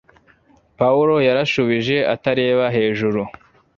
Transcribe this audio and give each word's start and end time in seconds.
Pawulo 0.79 1.15
yarashubije, 1.27 1.97
atareba 2.13 2.65
hejuru 2.75 3.21